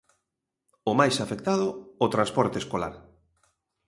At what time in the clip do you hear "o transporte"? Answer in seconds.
2.05-2.57